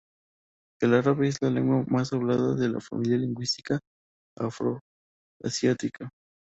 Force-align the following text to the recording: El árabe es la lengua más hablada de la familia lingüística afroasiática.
El 0.81 0.95
árabe 0.95 1.27
es 1.27 1.37
la 1.43 1.51
lengua 1.51 1.85
más 1.87 2.11
hablada 2.11 2.55
de 2.55 2.67
la 2.69 2.81
familia 2.81 3.17
lingüística 3.19 3.79
afroasiática. 4.35 6.09